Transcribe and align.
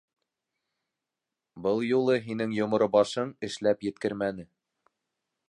Ьыл 1.65 1.77
юлы 1.97 2.15
һинең 2.23 2.57
йоморо 2.61 2.89
башың 2.97 3.35
эшләп 3.51 3.87
еткермәне. 3.91 4.49